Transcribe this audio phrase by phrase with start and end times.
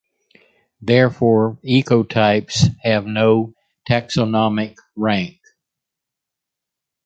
[0.81, 3.53] Therefore, ecotypes have no
[3.87, 5.39] taxonomic rank.